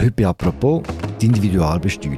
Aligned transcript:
Heute 0.00 0.12
bei 0.12 0.26
«Apropos» 0.26 0.82
die 1.20 1.26
Individualbesteuerung. 1.26 2.16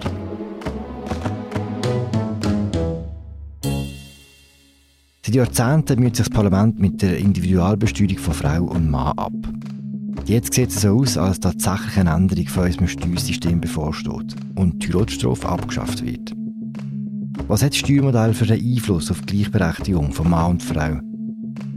Seit 5.27 5.35
Jahrzehnten 5.35 5.99
müht 5.99 6.15
sich 6.15 6.27
das 6.27 6.33
Parlament 6.33 6.79
mit 6.79 7.03
der 7.03 7.19
Individualbesteuerung 7.19 8.19
von 8.19 8.35
Frau 8.35 8.63
und 8.67 8.89
Mann 8.89 9.19
ab. 9.19 9.33
Jetzt 10.27 10.55
sieht 10.55 10.69
es 10.69 10.83
so 10.83 11.01
aus, 11.01 11.19
als 11.19 11.41
tatsächlich 11.41 11.97
eine 11.97 12.11
Änderung 12.11 12.47
von 12.47 12.67
unserem 12.67 12.87
Steuersystem 12.87 13.61
bevorsteht 13.61 14.37
und 14.55 14.85
die 14.85 14.93
Heiratstrafe 14.93 15.49
abgeschafft 15.49 16.07
wird. 16.07 16.33
Was 17.49 17.65
hat 17.65 17.71
das 17.71 17.79
Steuermodell 17.79 18.33
für 18.33 18.47
den 18.47 18.65
Einfluss 18.65 19.11
auf 19.11 19.21
die 19.23 19.39
Gleichberechtigung 19.39 20.13
von 20.13 20.31
Mann 20.31 20.53
und 20.53 20.63
Frau? 20.63 21.01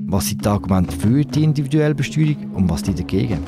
Was 0.06 0.28
sind 0.28 0.46
die 0.46 0.50
Argumente 0.50 0.96
für 0.96 1.26
die 1.26 1.44
individuelle 1.44 1.96
Besteuerung 1.96 2.52
und 2.54 2.70
was 2.70 2.84
die 2.84 2.94
dagegen? 2.94 3.40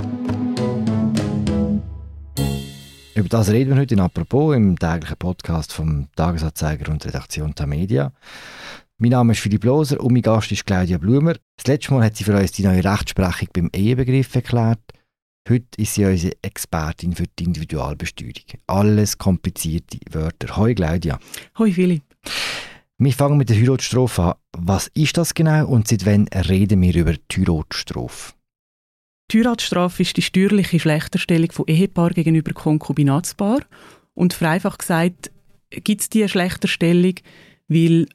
Über 3.17 3.29
das 3.29 3.49
reden 3.49 3.71
wir 3.71 3.81
heute 3.81 3.95
in 3.95 3.99
«Apropos» 3.99 4.55
im 4.55 4.77
täglichen 4.77 5.17
Podcast 5.17 5.73
vom 5.73 6.07
Tagesanzeiger 6.15 6.91
und 6.91 7.03
Redaktion 7.03 7.51
der 7.55 7.65
Media. 7.65 8.13
Mein 8.99 9.09
Name 9.09 9.33
ist 9.33 9.39
Philipp 9.39 9.63
Loser 9.63 9.99
und 10.01 10.13
mein 10.13 10.21
Gast 10.21 10.51
ist 10.51 10.67
Claudia 10.67 10.99
Blumer. 10.99 11.33
Das 11.55 11.65
letzte 11.65 11.95
Mal 11.95 12.03
hat 12.03 12.15
sie 12.15 12.23
für 12.23 12.37
uns 12.37 12.51
die 12.51 12.61
neue 12.61 12.83
Rechtsprechung 12.83 13.47
beim 13.53 13.69
Ehebegriff 13.73 14.35
erklärt. 14.35 14.81
Heute 15.49 15.65
ist 15.77 15.95
sie 15.95 16.05
unsere 16.05 16.33
Expertin 16.43 17.15
für 17.15 17.25
die 17.39 17.45
Individualbesteuerung. 17.45 18.61
Alles 18.67 19.17
komplizierte 19.17 19.97
Wörter. 20.11 20.55
Hoi 20.55 20.75
Claudia. 20.75 21.17
Hoi 21.57 21.71
Philipp. 21.71 22.03
Wir 22.99 23.13
fangen 23.13 23.39
mit 23.39 23.49
der 23.49 23.57
Heiratsstrophe 23.57 24.21
an. 24.21 24.33
Was 24.55 24.91
ist 24.93 25.17
das 25.17 25.33
genau 25.33 25.65
und 25.65 25.87
seit 25.87 26.05
wann 26.05 26.27
reden 26.27 26.83
wir 26.83 26.93
über 26.93 27.13
die 27.13 27.41
Heiratsstrophe? 27.41 28.36
Die 29.31 29.39
Heiratsstrafe 29.39 30.03
ist 30.03 30.15
die 30.15 30.21
steuerliche 30.21 30.79
Schlechterstellung 30.79 31.51
von 31.51 31.67
Ehepaar 31.67 32.11
gegenüber 32.11 32.53
Konkubinatspaar. 32.53 33.59
Und 34.13 34.33
vereinfacht 34.33 34.79
gesagt 34.79 35.31
gibt 35.69 36.01
es 36.01 36.09
diese 36.09 36.29
Schlechterstellung, 36.29 37.15
weil 37.67 38.07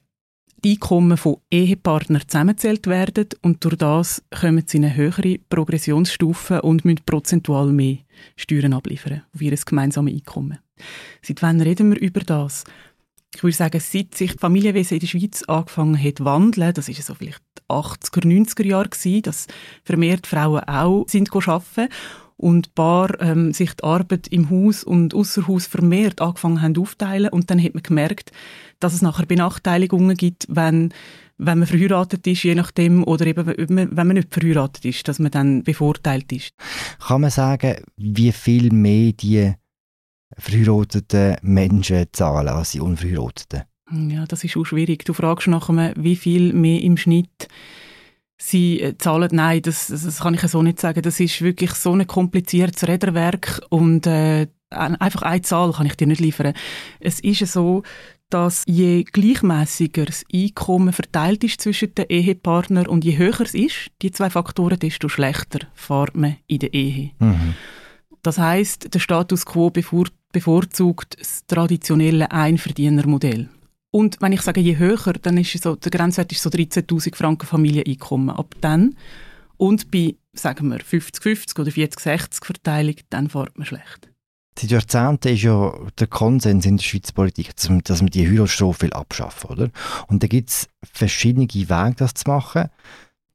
die 0.64 0.72
Einkommen 0.72 1.18
von 1.18 1.36
Ehepartnern 1.50 2.22
zusammengezählt 2.26 2.86
werden 2.86 3.28
und 3.42 3.62
durch 3.64 3.76
das 3.76 4.22
kommen 4.30 4.64
sie 4.66 4.78
in 4.78 4.84
eine 4.84 4.94
höhere 4.94 5.38
Progressionsstufe 5.50 6.62
und 6.62 6.84
müssen 6.84 7.04
prozentual 7.04 7.72
mehr 7.72 7.98
Steuern 8.36 8.72
abliefern 8.72 9.22
auf 9.34 9.42
ihr 9.42 9.54
gemeinsames 9.54 10.14
Einkommen. 10.14 10.58
Seit 11.20 11.42
wann 11.42 11.60
reden 11.60 11.90
wir 11.90 12.00
über 12.00 12.20
das? 12.20 12.64
Ich 13.34 13.42
würde 13.42 13.56
sagen, 13.56 13.80
seit 13.80 14.14
sich 14.14 14.32
Familienwesen 14.38 14.96
in 14.96 15.00
der 15.00 15.06
Schweiz 15.06 15.42
angefangen 15.44 16.02
hat 16.02 16.18
zu 16.18 16.24
wandeln, 16.24 16.74
das 16.74 16.88
war 16.88 16.94
so 16.94 17.14
vielleicht 17.14 17.42
80er, 17.68 18.26
90er 18.26 18.66
Jahre 18.66 18.88
gewesen, 18.88 19.22
dass 19.22 19.46
vermehrt 19.84 20.26
Frauen 20.26 20.64
auch 20.64 21.06
sind 21.08 21.34
arbeiten 21.34 21.88
und 22.36 22.74
Paar 22.74 23.20
ähm, 23.20 23.52
sich 23.52 23.72
die 23.74 23.84
Arbeit 23.84 24.28
im 24.28 24.50
Haus 24.50 24.84
und 24.84 25.14
außer 25.14 25.46
Haus 25.46 25.66
vermehrt 25.66 26.20
angefangen 26.20 26.60
haben 26.60 26.76
aufteilen 26.76 27.30
und 27.30 27.50
dann 27.50 27.62
hat 27.62 27.74
man 27.74 27.82
gemerkt, 27.82 28.32
dass 28.80 28.94
es 28.94 29.02
nachher 29.02 29.26
Benachteiligungen 29.26 30.16
gibt, 30.16 30.46
wenn 30.48 30.92
wenn 31.38 31.58
man 31.58 31.66
verheiratet 31.66 32.24
ist, 32.26 32.44
je 32.44 32.54
nachdem, 32.54 33.02
oder 33.02 33.26
eben 33.26 33.46
wenn 33.46 34.06
man 34.06 34.14
nicht 34.14 34.32
verheiratet 34.32 34.84
ist, 34.84 35.08
dass 35.08 35.18
man 35.18 35.32
dann 35.32 35.64
bevorteilt 35.64 36.30
ist. 36.30 36.52
Kann 37.00 37.22
man 37.22 37.30
sagen, 37.30 37.82
wie 37.96 38.30
viel 38.30 38.70
mehr 38.72 39.12
die 39.12 39.52
verheirateten 40.42 41.36
Menschen 41.42 42.06
zahlen 42.12 42.48
als 42.48 42.72
die 42.72 42.80
unverheirateten? 42.80 43.62
Ja, 44.08 44.24
das 44.26 44.44
ist 44.44 44.56
auch 44.56 44.64
schwierig. 44.64 45.04
Du 45.04 45.12
fragst 45.12 45.48
nachher, 45.48 45.92
wie 45.96 46.16
viel 46.16 46.52
mehr 46.52 46.80
im 46.80 46.96
Schnitt 46.96 47.48
sie 48.38 48.80
äh, 48.80 48.96
zahlen. 48.98 49.30
Nein, 49.32 49.62
das, 49.62 49.88
das 49.88 50.20
kann 50.20 50.34
ich 50.34 50.40
so 50.42 50.62
nicht 50.62 50.80
sagen. 50.80 51.02
Das 51.02 51.20
ist 51.20 51.42
wirklich 51.42 51.72
so 51.72 51.92
ein 51.92 52.06
kompliziertes 52.06 52.88
Räderwerk 52.88 53.60
und 53.68 54.06
äh, 54.06 54.48
einfach 54.70 55.22
eine 55.22 55.42
Zahl 55.42 55.72
kann 55.72 55.86
ich 55.86 55.96
dir 55.96 56.06
nicht 56.06 56.20
liefern. 56.20 56.54
Es 57.00 57.20
ist 57.20 57.46
so, 57.52 57.82
dass 58.30 58.64
je 58.66 59.04
gleichmäßiger 59.04 60.06
das 60.06 60.24
Einkommen 60.32 60.94
verteilt 60.94 61.44
ist 61.44 61.60
zwischen 61.60 61.94
den 61.94 62.06
Ehepartnern 62.08 62.86
und 62.86 63.04
je 63.04 63.18
höher 63.18 63.40
es 63.42 63.54
ist, 63.54 63.90
die 64.00 64.10
zwei 64.10 64.30
Faktoren, 64.30 64.78
desto 64.78 65.08
schlechter 65.08 65.66
fährt 65.74 66.16
man 66.16 66.36
in 66.46 66.60
der 66.60 66.72
Ehe. 66.72 67.10
Mhm. 67.18 67.54
Das 68.22 68.38
heißt, 68.38 68.94
der 68.94 69.00
Status 69.00 69.44
quo 69.44 69.68
bevorzugt 70.32 71.20
das 71.20 71.46
traditionelle 71.46 72.30
Einverdienermodell. 72.30 73.48
Und 73.90 74.20
wenn 74.20 74.32
ich 74.32 74.40
sage, 74.40 74.60
je 74.60 74.78
höher, 74.78 75.12
dann 75.20 75.36
ist 75.36 75.62
so, 75.62 75.76
der 75.76 75.90
Grenzwert 75.90 76.32
ist 76.32 76.42
so 76.42 76.48
13.000 76.48 77.14
Franken 77.14 77.46
Familieneinkommen. 77.46 78.30
Ab 78.30 78.54
dann 78.60 78.96
und 79.58 79.90
bei, 79.90 80.16
sagen 80.32 80.68
wir, 80.70 80.80
50-50 80.80 81.60
oder 81.60 81.70
40-60 81.70 82.44
Verteilung, 82.44 82.96
dann 83.10 83.28
fährt 83.28 83.58
man 83.58 83.66
schlecht. 83.66 84.08
Seit 84.58 84.70
Jahrzehnten 84.70 85.28
ist 85.28 85.42
ja 85.42 85.72
der 85.98 86.06
Konsens 86.06 86.66
in 86.66 86.76
der 86.76 86.84
Schweizer 86.84 87.12
Politik, 87.12 87.54
dass 87.56 87.68
man, 87.68 88.10
die 88.10 88.28
Heiratsstrafe 88.28 88.92
abschaffen 88.94 89.50
will, 89.50 89.64
oder? 89.64 89.72
Und 90.08 90.22
da 90.22 90.26
gibt 90.26 90.50
es 90.50 90.68
verschiedene 90.82 91.46
Wege, 91.46 91.94
das 91.96 92.14
zu 92.14 92.30
machen. 92.30 92.68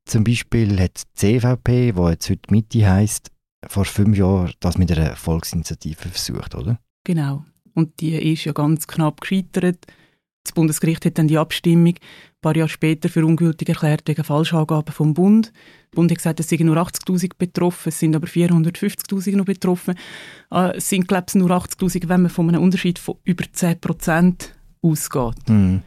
Zum 0.05 0.23
Beispiel 0.23 0.79
hat 0.79 1.01
die 1.01 1.39
CVP, 1.39 1.93
die 1.93 2.01
jetzt 2.01 2.29
heute 2.29 2.51
Mitte 2.51 2.89
heisst, 2.89 3.31
vor 3.67 3.85
fünf 3.85 4.17
Jahren 4.17 4.53
das 4.59 4.77
mit 4.77 4.91
einer 4.91 5.15
Volksinitiative 5.15 6.09
versucht, 6.09 6.55
oder? 6.55 6.79
Genau. 7.07 7.45
Und 7.73 8.01
die 8.01 8.15
ist 8.33 8.43
ja 8.43 8.51
ganz 8.51 8.85
knapp 8.85 9.21
gescheitert. 9.21 9.77
Das 10.43 10.51
Bundesgericht 10.51 11.05
hat 11.05 11.17
dann 11.17 11.29
die 11.29 11.37
Abstimmung 11.37 11.93
ein 11.93 12.41
paar 12.41 12.57
Jahre 12.57 12.67
später 12.67 13.07
für 13.07 13.25
ungültig 13.25 13.69
erklärt 13.69 14.01
wegen 14.07 14.25
Falschangaben 14.25 14.93
vom 14.93 15.13
Bund. 15.13 15.53
Der 15.93 15.95
Bund 15.95 16.11
hat 16.11 16.17
gesagt, 16.17 16.41
es 16.41 16.49
seien 16.49 16.65
nur 16.65 16.75
80'000 16.75 17.31
betroffen, 17.37 17.87
es 17.89 17.99
sind 17.99 18.13
aber 18.13 18.27
450'000 18.27 19.37
noch 19.37 19.45
betroffen. 19.45 19.95
Äh, 20.51 20.75
es 20.75 20.89
sind, 20.89 21.07
glaube 21.07 21.27
ich, 21.29 21.35
nur 21.35 21.49
80'000, 21.49 22.09
wenn 22.09 22.23
man 22.23 22.29
von 22.29 22.49
einem 22.49 22.61
Unterschied 22.61 22.99
von 22.99 23.15
über 23.23 23.45
10% 23.45 24.49
ausgeht. 24.81 25.47
Mhm. 25.49 25.83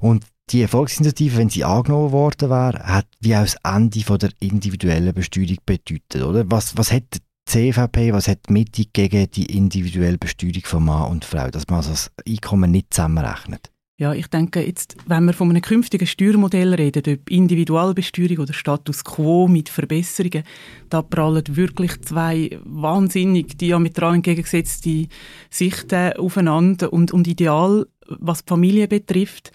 Und 0.00 0.26
die 0.50 0.66
Volksinitiative, 0.66 1.38
wenn 1.38 1.48
sie 1.48 1.64
angenommen 1.64 2.12
worden 2.12 2.50
wäre, 2.50 2.84
hat 2.84 3.06
wie 3.20 3.34
auch 3.34 3.42
das 3.42 3.56
Ende 3.64 4.00
von 4.00 4.18
der 4.18 4.30
individuellen 4.40 5.14
Besteuerung 5.14 5.56
bedeutet, 5.64 6.22
oder? 6.22 6.44
Was, 6.50 6.76
was 6.76 6.92
hat 6.92 7.04
die 7.14 7.20
CVP, 7.50 8.12
was 8.12 8.28
hat 8.28 8.48
die 8.48 8.52
Mitte 8.52 8.84
gegen 8.92 9.28
die 9.28 9.56
individuelle 9.56 10.18
Besteuerung 10.18 10.62
von 10.62 10.84
Mann 10.84 11.10
und 11.10 11.24
Frau, 11.24 11.50
dass 11.50 11.66
man 11.66 11.78
also 11.78 11.90
das 11.90 12.12
Einkommen 12.24 12.70
nicht 12.70 12.94
zusammenrechnet? 12.94 13.72
Ja, 13.98 14.14
ich 14.14 14.28
denke, 14.28 14.64
jetzt, 14.64 14.96
wenn 15.06 15.24
wir 15.24 15.32
von 15.32 15.50
einem 15.50 15.60
künftigen 15.60 16.06
Steuermodell 16.06 16.74
reden, 16.74 17.02
ob 17.12 17.28
Individualbesteuerung 17.28 18.38
oder 18.38 18.52
Status 18.52 19.02
quo 19.02 19.48
mit 19.48 19.68
Verbesserungen, 19.68 20.44
da 20.90 21.02
prallen 21.02 21.42
wirklich 21.56 22.00
zwei 22.02 22.56
wahnsinnig 22.62 23.58
diametral 23.58 24.14
entgegengesetzte 24.14 25.08
Sichten 25.50 26.12
aufeinander 26.12 26.92
und, 26.92 27.10
und 27.10 27.26
Ideal, 27.26 27.84
was 28.06 28.44
die 28.44 28.48
Familie 28.48 28.86
betrifft. 28.86 29.50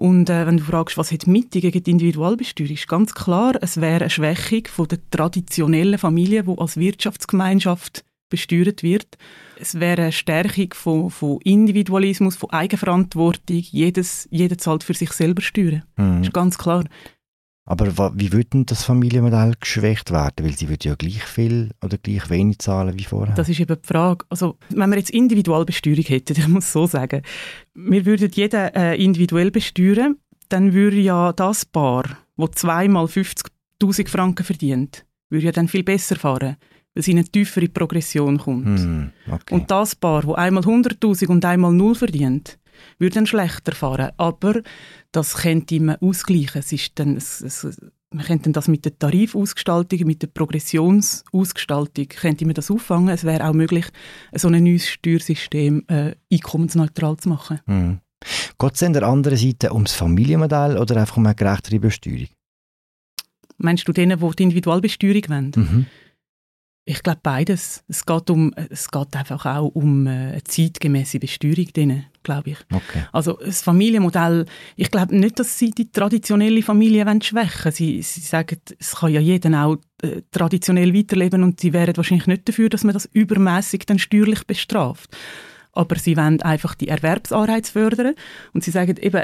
Und 0.00 0.30
äh, 0.30 0.46
wenn 0.46 0.56
du 0.56 0.64
fragst, 0.64 0.96
was 0.96 1.12
hat 1.12 1.26
Mitte 1.26 1.60
gegen 1.60 1.82
die 1.82 1.90
Individualbesteuerung, 1.90 2.72
ist 2.72 2.88
ganz 2.88 3.12
klar, 3.12 3.52
es 3.60 3.82
wäre 3.82 4.00
eine 4.00 4.08
Schwächung 4.08 4.62
von 4.66 4.88
der 4.88 4.98
traditionellen 5.10 5.98
Familie, 5.98 6.42
die 6.42 6.58
als 6.58 6.78
Wirtschaftsgemeinschaft 6.78 8.02
besteuert 8.30 8.82
wird. 8.82 9.18
Es 9.58 9.78
wäre 9.78 10.04
eine 10.04 10.12
Stärkung 10.12 10.72
von, 10.72 11.10
von 11.10 11.38
Individualismus, 11.42 12.36
von 12.36 12.48
Eigenverantwortung. 12.48 13.58
Jedes, 13.58 14.26
jeder 14.30 14.56
zahlt 14.56 14.84
für 14.84 14.94
sich 14.94 15.12
selber 15.12 15.42
Steuern. 15.42 15.82
Mhm. 15.98 16.16
Das 16.20 16.28
ist 16.28 16.32
ganz 16.32 16.56
klar. 16.56 16.84
Aber 17.70 18.12
wie 18.16 18.32
würde 18.32 18.64
das 18.64 18.82
Familienmodell 18.82 19.54
geschwächt 19.60 20.10
werden? 20.10 20.44
Weil 20.44 20.56
sie 20.56 20.68
würde 20.68 20.88
ja 20.88 20.96
gleich 20.96 21.22
viel 21.22 21.70
oder 21.80 21.98
gleich 21.98 22.28
wenig 22.28 22.58
zahlen 22.58 22.98
wie 22.98 23.04
vorher. 23.04 23.32
Das 23.36 23.48
ist 23.48 23.60
eben 23.60 23.76
die 23.80 23.86
Frage. 23.86 24.24
Also, 24.28 24.58
wenn 24.70 24.90
wir 24.90 24.96
jetzt 24.96 25.10
Individualbesteuerung 25.10 26.02
hätten, 26.02 26.32
ich 26.36 26.48
muss 26.48 26.72
so 26.72 26.88
sagen, 26.88 27.22
wir 27.74 28.04
würden 28.06 28.28
jeden 28.32 28.74
äh, 28.74 28.96
individuell 28.96 29.52
besteuern, 29.52 30.16
dann 30.48 30.72
würde 30.72 30.98
ja 30.98 31.32
das 31.32 31.64
Paar, 31.64 32.18
das 32.36 32.50
zweimal 32.56 33.04
50'000 33.04 34.08
Franken 34.08 34.42
verdient, 34.42 35.06
würde 35.28 35.46
ja 35.46 35.52
dann 35.52 35.68
viel 35.68 35.84
besser 35.84 36.16
fahren 36.16 36.56
weil 36.92 37.04
sie 37.04 37.12
in 37.12 37.18
eine 37.18 37.28
tiefere 37.28 37.68
Progression 37.68 38.38
kommt. 38.38 38.66
Mm, 38.66 39.10
okay. 39.30 39.54
Und 39.54 39.70
das 39.70 39.94
Paar, 39.94 40.22
das 40.22 40.34
einmal 40.34 40.64
100'000 40.64 41.28
und 41.28 41.44
einmal 41.44 41.72
null 41.72 41.94
verdient, 41.94 42.58
würde 42.98 43.14
dann 43.14 43.26
schlechter 43.26 43.72
fahren. 43.72 44.10
Aber 44.16 44.62
das 45.12 45.34
könnte 45.36 45.80
man 45.80 45.96
ausgleichen. 45.96 46.60
Es 46.60 46.72
ist 46.72 46.92
dann, 46.98 47.16
es, 47.16 47.40
es, 47.40 47.80
man 48.12 48.24
könnte 48.24 48.50
das 48.50 48.68
mit 48.68 48.84
der 48.84 48.98
Tarifausgestaltung, 48.98 50.06
mit 50.06 50.22
der 50.22 50.28
Progressionsausgestaltung, 50.28 52.08
könnte 52.08 52.44
man 52.44 52.54
das 52.54 52.70
auffangen. 52.70 53.08
Es 53.08 53.24
wäre 53.24 53.48
auch 53.48 53.54
möglich, 53.54 53.86
so 54.34 54.48
ein 54.48 54.64
neues 54.64 54.88
Steuersystem 54.88 55.84
äh, 55.88 56.14
einkommensneutral 56.32 57.16
zu 57.16 57.28
machen. 57.28 57.60
Mm. 57.66 58.00
Geht 58.58 58.74
es 58.74 58.82
an 58.82 58.92
der 58.92 59.04
anderen 59.04 59.38
Seite 59.38 59.72
ums 59.72 59.94
Familienmodell 59.94 60.76
oder 60.76 60.96
einfach 60.96 61.16
um 61.16 61.24
eine 61.24 61.34
gerechtere 61.34 61.80
Besteuerung? 61.80 62.28
Meinst 63.56 63.88
du 63.88 63.92
denen, 63.92 64.18
die 64.18 64.36
die 64.36 64.42
Individualbesteuerung 64.42 65.22
wollen? 65.28 65.52
Mhm. 65.54 65.86
Ich 66.84 67.02
glaube 67.02 67.20
beides. 67.22 67.84
Es 67.88 68.04
geht, 68.06 68.30
um, 68.30 68.52
es 68.70 68.90
geht 68.90 69.14
einfach 69.14 69.46
auch 69.46 69.68
um 69.68 70.06
äh, 70.06 70.10
eine 70.10 70.44
zeitgemäße 70.44 71.18
Besteuerung 71.20 71.66
drin. 71.72 72.04
glaube 72.22 72.50
ich. 72.50 72.58
Okay. 72.72 73.04
Also 73.12 73.38
das 73.44 73.62
Familienmodell, 73.62 74.46
ich 74.76 74.90
glaube 74.90 75.16
nicht, 75.16 75.38
dass 75.38 75.58
sie 75.58 75.70
die 75.70 75.90
traditionelle 75.90 76.62
Familie 76.62 77.06
wollen 77.06 77.22
schwächen 77.22 77.72
sie, 77.72 78.02
sie 78.02 78.20
sagen, 78.20 78.58
es 78.78 78.96
kann 78.96 79.12
ja 79.12 79.20
jeder 79.20 79.66
auch 79.66 79.76
äh, 80.02 80.22
traditionell 80.30 80.94
weiterleben 80.94 81.42
und 81.42 81.60
sie 81.60 81.72
wären 81.72 81.96
wahrscheinlich 81.96 82.26
nicht 82.26 82.48
dafür, 82.48 82.68
dass 82.68 82.84
man 82.84 82.94
das 82.94 83.08
übermäßig 83.12 83.86
dann 83.86 83.98
steuerlich 83.98 84.46
bestraft. 84.46 85.16
Aber 85.72 85.96
sie 85.96 86.16
wollen 86.16 86.42
einfach 86.42 86.74
die 86.74 86.88
Erwerbsanreize 86.88 87.72
fördern. 87.72 88.14
Und 88.52 88.64
sie 88.64 88.72
sagen 88.72 88.96
eben, 88.96 89.22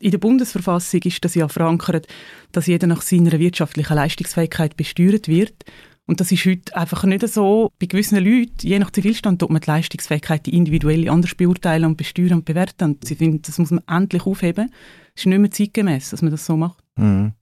in 0.00 0.10
der 0.10 0.18
Bundesverfassung 0.18 1.00
ist 1.02 1.24
das 1.24 1.36
ja 1.36 1.46
verankert, 1.46 2.08
dass 2.50 2.66
jeder 2.66 2.88
nach 2.88 3.02
seiner 3.02 3.38
wirtschaftlichen 3.38 3.94
Leistungsfähigkeit 3.94 4.76
besteuert 4.76 5.28
wird. 5.28 5.64
Und 6.06 6.20
das 6.20 6.30
ist 6.30 6.44
heute 6.46 6.76
einfach 6.76 7.02
nicht 7.04 7.26
so. 7.28 7.72
Bei 7.80 7.86
gewissen 7.86 8.18
Leuten, 8.18 8.54
je 8.60 8.78
nach 8.78 8.92
Zivilstand, 8.92 9.40
tut 9.40 9.50
man 9.50 9.60
die 9.60 9.68
Leistungsfähigkeit 9.68 10.46
individuell 10.46 11.08
anders 11.08 11.34
beurteilen 11.34 11.84
und 11.84 11.96
besteuern 11.96 12.34
und 12.34 12.44
bewerten. 12.44 12.92
Und 12.92 13.04
sie 13.04 13.16
finden, 13.16 13.42
das 13.42 13.58
muss 13.58 13.72
man 13.72 13.82
endlich 13.88 14.24
aufheben. 14.24 14.72
Es 15.14 15.22
ist 15.22 15.26
nicht 15.26 15.38
mehr 15.38 15.50
zeitgemäß, 15.50 16.10
dass 16.10 16.22
man 16.22 16.30
das 16.30 16.46
so 16.46 16.56
macht. 16.56 16.82
Mhm. 16.96 17.32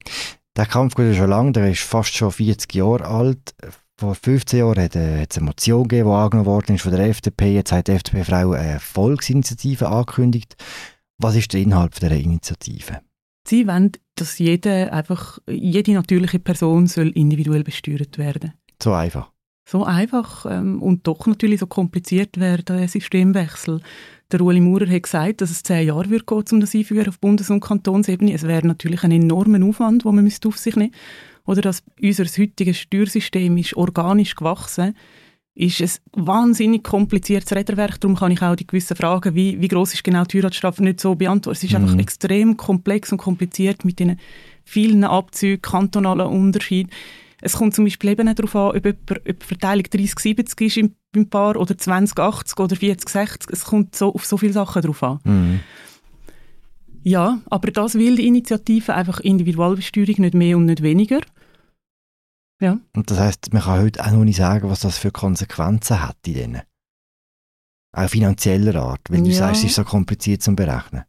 Der 0.57 0.67
Kampf 0.67 0.95
geht 0.95 1.17
schon 1.17 1.31
lange, 1.31 1.53
der 1.53 1.71
ist 1.71 1.83
fast 1.83 2.15
schon 2.15 2.31
40 2.31 2.75
Jahre 2.75 3.07
alt. 3.07 3.55
Vor 3.99 4.15
15 4.15 4.61
Jahren 4.61 4.83
hat, 4.83 4.97
äh, 4.97 5.25
es 5.29 5.37
eine 5.37 5.47
Motion 5.47 5.87
gegeben, 5.87 6.09
die 6.09 6.15
angenommen 6.15 6.47
worden 6.47 6.75
ist 6.75 6.83
von 6.83 6.93
der 6.93 7.07
FDP. 7.07 7.55
Jetzt 7.55 7.71
hat 7.71 7.89
die 7.89 7.93
FDP-Frau 7.93 8.53
eine 8.53 8.81
Volksinitiative 8.81 9.89
angekündigt. 9.89 10.57
Was 11.19 11.37
ist 11.37 11.53
der 11.53 11.61
Inhalt 11.61 12.01
dieser 12.01 12.11
Initiative? 12.13 13.01
Sie 13.47 13.67
wollen, 13.67 13.93
dass 14.17 14.39
jede, 14.39 14.93
einfach, 14.93 15.39
jede 15.49 15.93
natürliche 15.93 16.39
Person 16.39 16.87
soll 16.87 17.09
individuell 17.09 17.65
besteuert 17.65 18.17
werden 18.19 18.55
So 18.83 18.93
einfach? 18.93 19.31
So 19.67 19.85
einfach 19.85 20.47
ähm, 20.49 20.83
und 20.83 21.07
doch 21.07 21.27
natürlich 21.27 21.61
so 21.61 21.67
kompliziert 21.67 22.39
wäre 22.39 22.63
der 22.63 22.87
Systemwechsel. 22.87 23.81
Der 24.31 24.41
Ueli 24.41 24.61
Maurer 24.61 24.89
hat 24.89 25.05
gesagt, 25.05 25.41
dass 25.41 25.51
es 25.51 25.63
zehn 25.63 25.87
Jahre 25.87 26.11
würde 26.11 26.25
gehen, 26.25 26.45
um 26.53 26.61
das 26.61 26.75
einführen 26.75 27.09
auf 27.09 27.19
Bundes- 27.19 27.51
und 27.51 27.61
Kantonsebene. 27.61 28.33
Es 28.35 28.43
wäre 28.43 28.67
natürlich 28.67 29.03
ein 29.05 29.13
enormer 29.13 29.65
Aufwand, 29.65 30.05
den 30.05 30.15
man 30.15 30.27
auf 30.27 30.59
sich 30.59 30.77
nehmen 30.77 30.91
müsste. 30.91 31.45
Oder 31.47 31.63
dass 31.63 31.83
unser 32.01 32.25
heutiges 32.25 32.79
Steuersystem 32.79 33.57
ist 33.57 33.77
organisch 33.77 34.35
gewachsen 34.35 34.89
ist 34.89 34.97
ist 35.57 35.81
es 35.81 36.01
wahnsinnig 36.13 36.83
kompliziertes 36.83 37.53
Räderwerk. 37.57 38.01
Darum 38.01 38.17
kann 38.17 38.33
ich 38.33 38.43
auch 38.43 38.57
die 38.57 38.67
gewissen 38.67 38.97
Fragen, 38.97 39.35
wie, 39.35 39.61
wie 39.61 39.69
groß 39.69 39.95
ist 39.95 40.03
genau 40.03 40.25
die 40.25 40.39
Heiratsstrafe, 40.39 40.83
nicht 40.83 41.01
so 41.01 41.15
beantworten. 41.15 41.57
Es 41.57 41.63
ist 41.63 41.73
mhm. 41.73 41.85
einfach 41.85 41.99
extrem 41.99 42.57
komplex 42.57 43.13
und 43.13 43.19
kompliziert 43.19 43.85
mit 43.85 44.01
den 44.01 44.19
vielen 44.65 45.05
Abzügen, 45.05 45.63
kantonalen 45.63 46.27
Unterschieden. 46.27 46.91
Es 47.41 47.53
kommt 47.55 47.75
zum 47.75 47.85
Beispiel 47.85 48.11
eben 48.11 48.29
auch 48.29 48.35
darauf 48.35 48.57
an, 48.57 48.77
ob, 48.77 48.85
jemand, 48.85 49.11
ob 49.11 49.41
die 49.41 49.47
Verteilung 49.47 49.85
30-70 49.85 50.63
ist 50.63 50.77
im, 50.79 50.95
im 51.15 51.29
Paar 51.29 51.57
oder 51.57 51.75
20-80 51.75 52.61
oder 52.61 52.75
40-60. 52.75 53.53
Es 53.53 53.65
kommt 53.65 53.95
so, 53.95 54.15
auf 54.15 54.25
so 54.25 54.37
viele 54.37 54.55
Sachen 54.55 54.83
drauf 54.83 55.03
an. 55.03 55.21
Mhm. 55.25 55.61
Ja, 57.03 57.41
aber 57.51 57.71
das 57.71 57.97
will 57.97 58.17
die 58.17 58.27
Initiative 58.27 58.95
einfach 58.95 59.21
Individualbesteuerung 59.21 60.17
nicht 60.19 60.35
mehr 60.35 60.57
und 60.57 60.65
nicht 60.65 60.83
weniger. 60.83 61.21
Ja. 62.61 62.79
Und 62.95 63.11
das 63.11 63.19
heißt, 63.19 63.53
man 63.53 63.63
kann 63.63 63.81
heute 63.81 64.05
auch 64.05 64.11
noch 64.11 64.25
nicht 64.25 64.37
sagen, 64.37 64.69
was 64.69 64.81
das 64.81 64.99
für 64.99 65.11
Konsequenzen 65.11 66.03
hat 66.03 66.17
in 66.27 66.35
denen. 66.35 66.63
Auch 67.93 68.09
finanzieller 68.09 68.75
Art, 68.83 69.03
weil 69.09 69.23
du 69.23 69.33
sagst, 69.33 69.63
es 69.63 69.71
ist 69.71 69.77
so 69.77 69.85
kompliziert 69.85 70.43
zu 70.43 70.55
berechnen. 70.55 71.05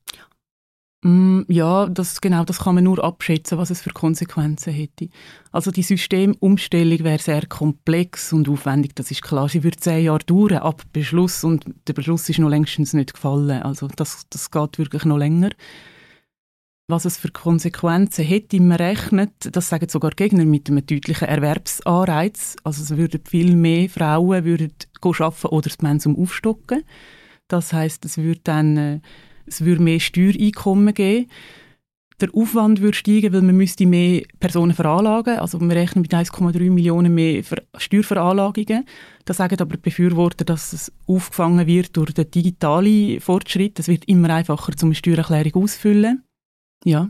Mm, 1.06 1.42
ja, 1.50 1.88
das, 1.88 2.20
genau, 2.20 2.44
das 2.46 2.60
kann 2.60 2.74
man 2.74 2.84
nur 2.84 3.04
abschätzen, 3.04 3.60
was 3.60 3.70
es 3.70 3.80
für 3.80 3.92
Konsequenzen 3.92 4.74
hätte. 4.74 5.10
Also 5.52 5.70
die 5.70 5.84
Systemumstellung 5.84 7.04
wäre 7.04 7.20
sehr 7.20 7.46
komplex 7.46 8.34
und 8.34 8.50
aufwendig, 8.50 8.96
das 8.96 9.12
ist 9.12 9.22
klar. 9.22 9.48
Sie 9.48 9.64
würde 9.64 9.78
zehn 9.78 10.04
Jahre 10.04 10.26
dauern, 10.26 10.58
ab 10.58 10.82
Beschluss 10.94 11.44
und 11.44 11.66
der 11.88 11.94
Beschluss 11.94 12.28
ist 12.30 12.40
noch 12.40 12.50
längstens 12.50 12.94
nicht 12.94 13.14
gefallen. 13.14 13.62
Also 13.62 13.88
das, 13.88 14.26
das 14.32 14.50
geht 14.50 14.80
wirklich 14.80 15.06
noch 15.06 15.18
länger 15.18 15.52
was 16.88 17.06
es 17.06 17.18
für 17.18 17.32
Konsequenzen 17.32 18.26
hätte, 18.26 18.62
man 18.62 18.78
rechnet, 18.78 19.32
das 19.52 19.70
sagen 19.70 19.90
sogar 19.90 20.12
Gegner, 20.12 20.46
mit 20.46 20.70
einem 20.70 20.86
deutlichen 20.86 21.28
Erwerbsanreiz. 21.28 22.58
Also 22.64 22.84
es 22.84 22.96
würden 22.96 23.22
viel 23.26 23.56
mehr 23.56 23.90
Frauen 23.90 24.46
würden 24.46 24.74
arbeiten 25.02 25.48
oder 25.48 25.62
das 25.64 25.78
Pensum 25.78 26.16
aufstocken. 26.16 26.84
Das 27.48 27.74
heißt, 27.74 28.06
es 28.06 28.18
würde 28.18 28.42
dann 28.44 28.78
äh, 28.78 29.00
es 29.46 29.64
würde 29.64 29.82
mehr 29.82 30.00
Steuereinkommen 30.00 30.94
geben. 30.94 31.30
Der 32.22 32.30
Aufwand 32.34 32.80
würde 32.80 32.96
steigen, 32.96 33.34
weil 33.34 33.42
man 33.42 33.58
müsste 33.58 33.86
mehr 33.86 34.24
Personen 34.40 34.74
veranlagen. 34.74 35.38
Also 35.38 35.60
wir 35.60 35.76
rechnen 35.76 36.02
mit 36.02 36.14
1,3 36.14 36.72
Millionen 36.72 37.14
mehr 37.14 37.44
Steuerveranlagungen. 37.78 38.86
Da 39.26 39.34
sagen 39.34 39.60
aber 39.60 39.76
die 39.76 39.82
Befürworter, 39.82 40.46
dass 40.46 40.72
es 40.72 40.92
aufgefangen 41.08 41.68
wird 41.68 41.98
durch 41.98 42.14
den 42.14 42.32
digitalen 42.32 43.20
Fortschritt. 43.20 43.80
Es 43.80 43.90
wird 43.90 44.06
immer 44.06 44.30
einfacher, 44.30 44.72
zum 44.78 44.94
Steuererklärung 44.94 45.64
auszufüllen. 45.64 46.24
Ja. 46.86 47.10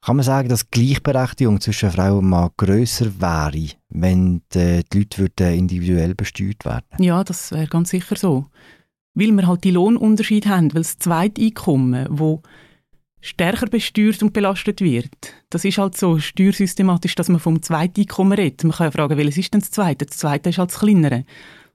Kann 0.00 0.16
man 0.16 0.24
sagen, 0.24 0.48
dass 0.48 0.64
die 0.70 0.86
Gleichberechtigung 0.86 1.60
zwischen 1.60 1.90
Frau 1.90 2.18
und 2.18 2.28
Mann 2.28 2.50
grösser 2.56 3.20
wäre, 3.20 3.72
wenn 3.90 4.42
die, 4.54 4.82
die 4.90 4.98
Leute 4.98 5.18
würden 5.18 5.58
individuell 5.58 6.14
besteuert 6.14 6.64
werden? 6.64 7.02
Ja, 7.02 7.22
das 7.24 7.52
wäre 7.52 7.66
ganz 7.66 7.90
sicher 7.90 8.16
so. 8.16 8.46
Weil 9.14 9.32
wir 9.32 9.46
halt 9.46 9.64
die 9.64 9.72
Lohnunterschied 9.72 10.46
haben, 10.46 10.72
weil 10.72 10.82
das 10.82 10.98
zweite 10.98 11.42
Einkommen, 11.42 12.06
wo 12.08 12.42
stärker 13.20 13.66
besteuert 13.66 14.22
und 14.22 14.32
belastet 14.32 14.80
wird. 14.80 15.34
Das 15.50 15.64
ist 15.64 15.78
halt 15.78 15.96
so 15.96 16.20
steuersystematisch, 16.20 17.16
dass 17.16 17.28
man 17.28 17.40
vom 17.40 17.60
zweiten 17.60 18.00
Einkommen 18.00 18.32
redet. 18.32 18.62
Man 18.62 18.72
kann 18.72 18.86
ja 18.86 18.90
fragen, 18.92 19.18
welches 19.18 19.38
ist 19.38 19.52
denn 19.52 19.60
das 19.60 19.72
zweite? 19.72 20.06
Das 20.06 20.16
zweite 20.16 20.50
ist 20.50 20.58
halt 20.58 20.70
das 20.70 20.78
kleinere. 20.78 21.24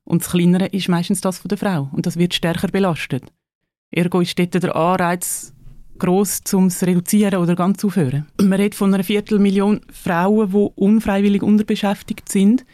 Und 0.05 0.23
das 0.23 0.31
kleinere 0.31 0.67
ist 0.67 0.87
meistens 0.87 1.19
das 1.19 1.39
von 1.39 1.49
der 1.49 1.57
Frau. 1.57 1.89
Und 1.91 2.05
das 2.05 2.17
wird 2.17 2.33
stärker 2.33 2.69
belastet. 2.69 3.25
Ergo 3.91 4.21
ist 4.21 4.39
dort 4.39 4.53
der 4.55 4.75
Anreiz 4.75 5.53
gross, 5.97 6.41
um 6.53 6.67
es 6.67 6.79
zu 6.79 6.85
reduzieren 6.85 7.35
oder 7.35 7.55
ganz 7.55 7.83
aufhören. 7.83 8.25
Man 8.37 8.53
redet 8.53 8.75
von 8.75 8.93
einer 8.93 9.03
Viertelmillion 9.03 9.81
Frauen, 9.91 10.51
die 10.51 10.71
unfreiwillig 10.81 11.43
unterbeschäftigt 11.43 12.29
sind, 12.29 12.65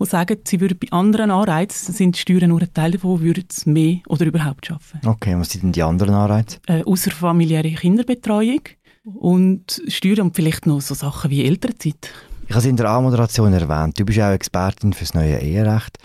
die 0.00 0.06
sagen, 0.06 0.38
sie 0.44 0.60
würden 0.60 0.78
bei 0.78 0.90
anderen 0.92 1.30
Anreizen, 1.30 1.92
sind 1.92 2.16
die 2.16 2.20
Steuern 2.20 2.50
nur 2.50 2.62
ein 2.62 2.72
Teil 2.72 2.92
davon, 2.92 3.20
würden 3.20 3.44
es 3.50 3.66
mehr 3.66 3.98
oder 4.06 4.26
überhaupt 4.26 4.66
schaffen. 4.66 5.00
Okay, 5.04 5.34
was 5.36 5.50
sind 5.50 5.64
denn 5.64 5.72
die 5.72 5.82
anderen 5.82 6.14
Anreize? 6.14 6.58
Äh, 6.66 6.84
außerfamiliäre 6.84 7.70
Kinderbetreuung 7.72 8.60
und 9.04 9.82
Steuern 9.88 10.20
und 10.20 10.36
vielleicht 10.36 10.66
noch 10.66 10.80
so 10.80 10.94
Sachen 10.94 11.30
wie 11.30 11.44
Elternzeit. 11.44 12.12
Ich 12.46 12.50
habe 12.50 12.60
es 12.60 12.66
in 12.66 12.76
der 12.76 12.88
Anmoderation 12.88 13.52
erwähnt, 13.52 13.98
du 13.98 14.04
bist 14.04 14.20
auch 14.20 14.30
Expertin 14.30 14.92
für 14.92 15.04
das 15.04 15.14
neue 15.14 15.38
Eherecht. 15.38 15.98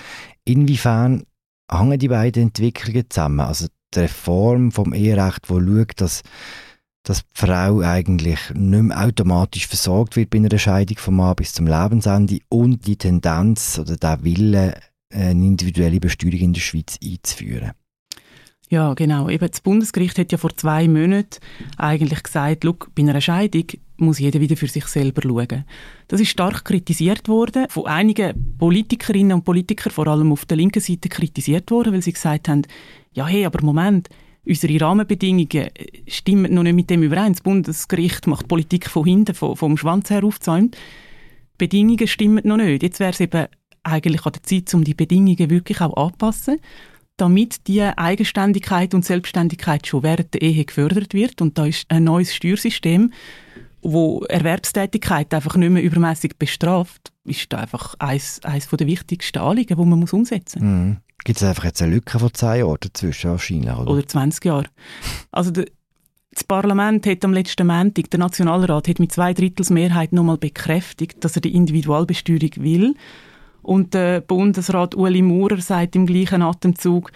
Inwiefern 0.44 1.24
hängen 1.72 2.00
die 2.00 2.10
beiden 2.10 2.44
Entwicklungen 2.44 3.06
zusammen? 3.10 3.40
Also 3.40 3.68
die 3.96 4.02
Reform 4.02 4.72
vom 4.72 4.94
Eherecht, 4.94 5.50
die 5.50 5.54
schaut, 5.54 6.02
dass 6.02 6.22
dass 7.06 7.20
die 7.20 7.28
Frau 7.34 7.82
eigentlich 7.82 8.40
nicht 8.54 8.84
mehr 8.84 9.06
automatisch 9.06 9.68
versorgt 9.68 10.16
wird 10.16 10.30
bei 10.30 10.38
einer 10.38 10.58
Scheidung 10.58 10.98
vom 10.98 11.18
Mann 11.18 11.36
bis 11.36 11.52
zum 11.52 11.68
Lebensende 11.68 12.40
und 12.48 12.88
die 12.88 12.96
Tendenz 12.96 13.78
oder 13.78 13.98
der 13.98 14.24
Wille, 14.24 14.80
eine 15.12 15.46
individuelle 15.46 16.00
Besteuerung 16.00 16.40
in 16.40 16.54
der 16.54 16.62
Schweiz 16.62 16.98
einzuführen. 17.04 17.74
Ja, 18.74 18.96
genau. 18.96 19.30
Eben 19.30 19.48
das 19.48 19.62
Bundesgericht 19.62 20.18
hat 20.18 20.32
ja 20.32 20.40
vor 20.40 20.58
zwei 20.58 20.88
Monaten 20.88 21.38
eigentlich 21.78 22.24
gesagt, 22.24 22.64
look, 22.64 22.90
bei 22.96 23.04
einer 23.04 23.22
Scheidung 23.22 23.66
muss 23.98 24.18
jeder 24.18 24.42
wieder 24.42 24.58
für 24.58 24.66
sich 24.66 24.86
selber 24.86 25.22
schauen. 25.22 25.66
Das 26.08 26.20
ist 26.20 26.30
stark 26.30 26.66
kritisiert 26.66 27.28
worden, 27.28 27.68
von 27.70 27.86
einigen 27.86 28.58
Politikerinnen 28.58 29.34
und 29.34 29.46
Politikern, 29.46 29.94
vor 29.94 30.08
allem 30.08 30.32
auf 30.32 30.46
der 30.46 30.58
linken 30.58 30.80
Seite, 30.80 31.08
kritisiert 31.08 31.70
worden, 31.70 31.94
weil 31.94 32.02
sie 32.02 32.14
gesagt 32.14 32.50
haben, 32.50 32.64
ja, 33.12 33.28
hey, 33.28 33.46
aber 33.46 33.64
Moment, 33.64 34.10
unsere 34.44 34.82
Rahmenbedingungen 34.82 35.70
stimmen 36.08 36.52
noch 36.52 36.64
nicht 36.64 36.74
mit 36.74 36.90
dem 36.90 37.04
überein. 37.04 37.34
Das 37.34 37.44
Bundesgericht 37.44 38.26
macht 38.26 38.48
Politik 38.48 38.90
von 38.90 39.06
hinten, 39.06 39.36
vom, 39.36 39.56
vom 39.56 39.78
Schwanz 39.78 40.10
her 40.10 40.24
aufzäumt. 40.24 40.76
Bedingungen 41.60 42.08
stimmen 42.08 42.42
noch 42.44 42.58
nicht. 42.58 42.82
Jetzt 42.82 43.00
wäre 43.00 43.12
es 43.12 43.20
eben 43.20 43.46
eigentlich 43.84 44.26
an 44.26 44.32
der 44.32 44.42
Zeit, 44.42 44.74
um 44.74 44.84
die 44.84 44.96
Bedingungen 44.96 45.52
wirklich 45.52 45.80
auch 45.80 45.96
anzupassen, 45.96 46.60
damit 47.18 47.68
die 47.68 47.82
Eigenständigkeit 47.82 48.94
und 48.94 49.06
Selbstständigkeit 49.06 49.86
schon 49.86 50.04
während 50.04 50.34
der 50.34 50.42
Ehe 50.42 50.66
gefördert 50.66 51.14
wird. 51.14 51.42
Und 51.42 51.58
da 51.58 51.66
ist 51.66 51.86
ein 51.90 52.06
neues 52.06 52.34
Steuersystem, 52.34 53.12
wo 53.82 54.24
Erwerbstätigkeit 54.30 55.34
einfach 55.34 55.56
nicht 55.56 55.70
mehr 55.70 55.84
übermäßig 55.84 56.38
bestraft, 56.38 57.12
ist 57.26 57.52
da 57.52 57.58
einfach 57.58 57.96
eines, 58.00 58.44
eines 58.44 58.68
der 58.68 58.88
wichtigsten 58.88 59.40
Anliegen, 59.40 59.78
die 59.78 59.86
man 59.86 60.00
muss 60.00 60.14
umsetzen 60.14 60.60
muss. 60.60 60.70
Mhm. 60.70 60.98
Gibt 61.26 61.38
es 61.38 61.48
einfach 61.48 61.66
jetzt 61.66 61.82
eine 61.82 61.94
Lücke 61.94 62.20
von 62.20 62.34
10 62.34 62.60
Jahren 62.60 62.78
dazwischen 62.80 63.32
wahrscheinlich? 63.32 63.72
Oder, 63.72 63.92
oder 63.92 64.08
20 64.08 64.44
Jahren. 64.44 64.68
Also 65.32 65.52
der, 65.52 65.66
das 66.34 66.44
Parlament 66.44 67.06
hat 67.06 67.24
am 67.24 67.34
letzten 67.34 67.68
Montag, 67.68 68.10
der 68.10 68.20
Nationalrat 68.20 68.88
hat 68.88 69.00
mit 69.00 69.12
zwei 69.12 69.34
Drittels 69.34 69.70
Mehrheit 69.70 70.14
nochmal 70.14 70.38
bekräftigt, 70.38 71.24
dass 71.24 71.36
er 71.36 71.42
die 71.42 71.54
Individualbesteuerung 71.54 72.52
will. 72.58 72.96
Und 73.64 73.94
der 73.94 74.22
Bundesrat 74.22 74.96
Ueli 74.96 75.22
Maurer 75.22 75.62
sagt 75.62 75.96
im 75.96 76.06
gleichen 76.06 76.42
Atemzug, 76.42 77.12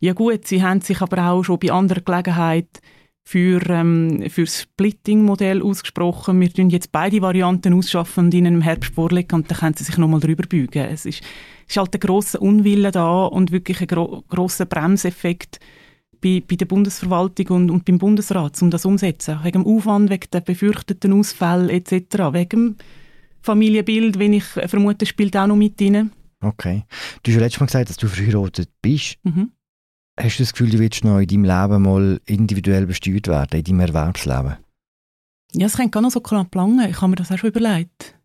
ja 0.00 0.12
gut, 0.12 0.46
sie 0.46 0.62
haben 0.62 0.80
sich 0.80 1.00
aber 1.00 1.30
auch 1.30 1.42
schon 1.42 1.58
bei 1.58 1.72
anderer 1.72 2.00
Gelegenheit 2.00 2.80
für, 3.24 3.60
ähm, 3.68 4.24
für 4.30 4.44
das 4.44 4.62
Splitting-Modell 4.62 5.60
ausgesprochen. 5.60 6.40
Wir 6.40 6.50
tun 6.50 6.70
jetzt 6.70 6.92
beide 6.92 7.20
Varianten 7.20 7.74
ausschaffen 7.74 8.26
und 8.26 8.34
ihnen 8.34 8.54
im 8.54 8.62
Herbst 8.62 8.94
vorlegen 8.94 9.34
und 9.34 9.50
dann 9.50 9.58
können 9.58 9.74
sie 9.74 9.84
sich 9.84 9.98
nochmal 9.98 10.20
drüber 10.20 10.44
beugen. 10.48 10.84
Es 10.84 11.04
ist, 11.04 11.22
ist 11.66 11.76
halt 11.76 11.94
ein 11.94 12.00
grosser 12.00 12.40
Unwille 12.40 12.90
da 12.90 13.24
und 13.24 13.50
wirklich 13.50 13.80
ein 13.82 13.86
gro 13.88 14.22
grosser 14.28 14.64
Bremseffekt 14.64 15.60
bei, 16.22 16.42
bei 16.48 16.56
der 16.56 16.66
Bundesverwaltung 16.66 17.48
und, 17.48 17.70
und 17.70 17.84
beim 17.84 17.98
Bundesrat, 17.98 18.62
um 18.62 18.70
das 18.70 18.86
umzusetzen. 18.86 19.40
Wegen 19.42 19.64
dem 19.64 19.76
Aufwand, 19.76 20.10
wegen 20.10 20.30
der 20.32 20.40
befürchteten 20.40 21.12
Ausfälle 21.12 21.72
etc. 21.72 22.32
Wegen 22.32 22.48
dem 22.50 22.76
Familienbild, 23.42 24.18
wenn 24.18 24.32
ich 24.34 24.44
vermute, 24.44 25.06
spielt 25.06 25.36
auch 25.36 25.46
noch 25.46 25.56
mit 25.56 25.80
rein. 25.80 26.12
Okay. 26.40 26.84
Du 27.22 27.30
hast 27.30 27.36
ja 27.36 27.40
letztes 27.40 27.60
Mal 27.60 27.66
gesagt, 27.66 27.88
dass 27.90 27.96
du 27.96 28.08
verheiratet 28.08 28.70
bist. 28.80 29.16
Mhm. 29.24 29.52
Hast 30.18 30.38
du 30.38 30.42
das 30.42 30.52
Gefühl, 30.52 30.70
du 30.70 30.78
willst 30.78 31.04
noch 31.04 31.18
in 31.18 31.26
deinem 31.26 31.44
Leben 31.44 31.82
mal 31.82 32.20
individuell 32.26 32.86
besteuert 32.86 33.28
werden, 33.28 33.58
in 33.58 33.64
deinem 33.64 33.80
Erwerbsleben? 33.80 34.56
Ja, 35.54 35.66
es 35.66 35.76
könnte 35.76 35.90
gar 35.90 36.02
noch 36.02 36.10
so 36.10 36.20
knapp 36.20 36.54
lange. 36.54 36.90
Ich 36.90 36.96
habe 36.96 37.08
mir 37.08 37.16
das 37.16 37.32
auch 37.32 37.38
schon 37.38 37.50
überlegt. 37.50 38.18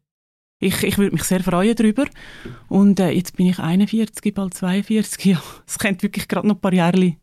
Ich, 0.59 0.81
ich 0.83 0.97
würde 0.97 1.11
mich 1.11 1.23
sehr 1.23 1.43
freuen 1.43 1.75
darüber. 1.75 2.05
Und 2.67 2.99
äh, 2.99 3.11
jetzt 3.11 3.35
bin 3.35 3.47
ich 3.47 3.59
41, 3.59 4.33
bald 4.33 4.53
42. 4.53 5.25
Ja, 5.25 5.43
es 5.67 5.77
könnte 5.77 6.03
wirklich 6.03 6.27
gerade 6.27 6.47
noch 6.47 6.55
ein 6.55 6.61
paar 6.61 6.73
Jahre. 6.73 7.15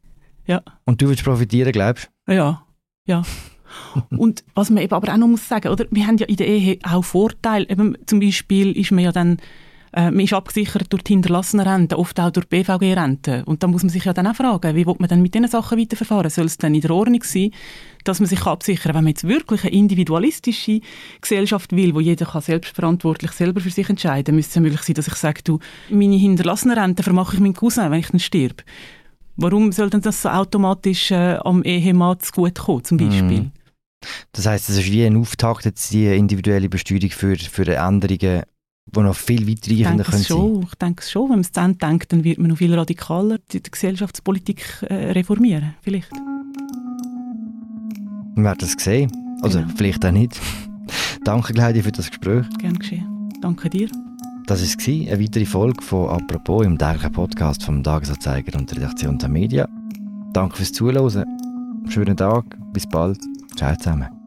Ja. 0.47 0.63
Und 0.85 1.01
du 1.01 1.09
willst 1.09 1.25
profitieren, 1.25 1.73
glaubst 1.73 2.11
du? 2.27 2.35
Ja, 2.35 2.67
ja. 3.07 3.23
Und 4.17 4.45
was 4.55 4.71
man 4.71 4.83
eben 4.83 4.95
aber 4.95 5.13
auch 5.13 5.17
noch 5.17 5.29
muss 5.29 5.49
sagen, 5.49 5.69
oder? 5.69 5.87
Wir 5.91 6.07
haben 6.07 6.17
ja 6.17 6.27
in 6.27 6.37
der 6.37 6.47
Ehe 6.47 6.79
auch 6.83 7.05
Vorteile. 7.05 7.69
Eben, 7.69 7.97
zum 8.07 8.21
Beispiel 8.21 8.77
ist 8.77 8.91
man 8.93 9.05
ja 9.05 9.13
dann 9.13 9.39
äh, 9.93 10.11
man 10.11 10.21
ist 10.21 10.33
abgesichert 10.33 10.93
durch 10.93 11.03
die 11.03 11.15
hinterlassenen 11.15 11.67
Renten, 11.67 11.95
oft 11.95 12.19
auch 12.21 12.31
durch 12.31 12.47
BVG-Renten. 12.49 13.45
Und 13.45 13.63
da 13.63 13.67
muss 13.67 13.83
man 13.83 13.91
sich 13.91 14.05
ja 14.05 14.13
dann 14.13 14.27
auch 14.27 14.37
fragen, 14.37 14.77
wie 14.77 14.87
will 14.87 14.95
man 14.99 15.09
dann 15.09 15.23
mit 15.23 15.35
diesen 15.35 15.49
Sachen 15.49 15.79
weiterverfahren? 15.79 16.31
Soll 16.31 16.47
es 16.47 16.59
dann 16.59 16.75
in 16.75 16.81
der 16.81 16.93
Ordnung 16.93 17.23
sein, 17.25 17.51
dass 18.05 18.21
man 18.21 18.29
sich 18.29 18.47
absichern 18.47 18.83
kann, 18.83 18.95
wenn 18.95 19.05
man 19.05 19.11
jetzt 19.11 19.27
wirklich 19.27 19.65
eine 19.65 19.73
individualistische 19.73 20.81
Gesellschaft 21.21 21.75
will, 21.75 21.95
wo 21.95 22.01
jeder 22.01 22.27
kann 22.27 22.41
selbstverantwortlich 22.41 23.33
selber 23.33 23.61
für 23.61 23.71
sich 23.71 23.89
entscheiden 23.89 24.27
kann, 24.27 24.35
müsste 24.37 24.59
es 24.59 24.63
möglich 24.63 24.83
sein, 24.83 24.95
dass 24.95 25.09
ich 25.09 25.15
sage, 25.15 25.43
du, 25.43 25.59
meine 25.91 26.17
hinterlassenen 26.17 26.79
Renten 26.79 27.03
vermache 27.03 27.35
ich 27.35 27.41
meinen 27.41 27.55
Cousin, 27.55 27.91
wenn 27.91 28.01
ich 28.01 28.09
dann 28.09 28.21
stirb. 28.21 28.63
Warum 29.37 29.73
soll 29.73 29.91
denn 29.91 30.03
das 30.03 30.23
so 30.23 30.29
automatisch 30.29 31.11
äh, 31.11 31.37
am 31.37 31.63
Ehemann 31.63 32.21
zu 32.21 32.33
gut 32.33 32.59
kommen, 32.59 32.85
zum 32.85 32.99
Beispiel? 32.99 33.41
Mm. 33.41 33.53
Das 34.33 34.47
heißt, 34.47 34.71
es 34.71 34.79
ist 34.79 34.87
wie 34.87 35.05
ein 35.05 35.17
Auftakt, 35.17 35.65
jetzt 35.65 35.93
die 35.93 36.07
individuelle 36.07 36.69
Besteuerung 36.69 37.11
für, 37.11 37.37
für 37.37 37.75
Änderungen 37.75 38.43
die 38.87 39.01
noch 39.01 39.15
viel 39.15 39.47
weitreichender 39.49 40.05
können 40.05 40.25
schon, 40.25 40.63
Ich 40.63 40.75
denke 40.75 41.03
es 41.03 41.11
schon. 41.11 41.25
Wenn 41.25 41.31
man 41.31 41.41
es 41.41 41.53
dann 41.53 41.79
denkt, 41.79 42.13
dann 42.13 42.25
wird 42.25 42.39
man 42.39 42.49
noch 42.49 42.59
viel 42.59 42.75
radikaler 42.75 43.39
die, 43.53 43.63
Gesellschaftspolitik 43.63 44.85
äh, 44.89 45.13
reformieren. 45.13 45.75
Vielleicht. 45.83 46.11
Wir 48.35 48.45
werden 48.45 48.59
das 48.59 48.73
sehen. 48.73 49.13
Also 49.43 49.61
genau. 49.61 49.73
vielleicht 49.77 50.05
auch 50.05 50.13
nicht. 50.13 50.41
Danke, 51.25 51.53
Claudia, 51.53 51.83
für 51.83 51.93
das 51.93 52.09
Gespräch. 52.09 52.47
Gerne 52.59 52.79
geschehen. 52.79 53.29
Danke 53.41 53.71
dir. 53.71 53.89
Das 54.47 54.61
war 54.63 55.13
eine 55.13 55.21
weitere 55.23 55.45
Folge 55.45 55.83
von 55.83 56.09
«Apropos» 56.09 56.65
im 56.67 56.77
täglichen 56.77 57.13
Podcast 57.13 57.63
vom 57.63 57.85
Tagesanzeiger 57.85 58.59
und 58.59 58.71
der 58.71 58.79
Redaktion 58.79 59.19
der 59.19 59.29
Media. 59.29 59.69
Danke 60.33 60.57
fürs 60.57 60.73
Zuhören. 60.73 61.25
Schönen 61.89 62.17
Tag. 62.17 62.45
Bis 62.73 62.89
bald. 62.89 63.21
Ciao 63.57 63.75
zusammen. 63.77 64.20